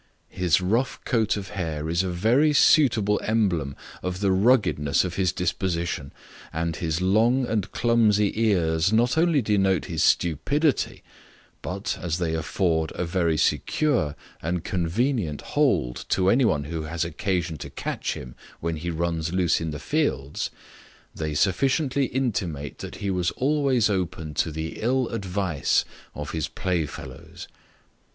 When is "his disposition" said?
5.13-6.11